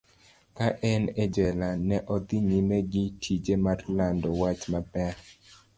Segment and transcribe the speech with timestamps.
[0.57, 5.15] Ka en e jela, ne odhi nyime gi tije mar lando wach maber.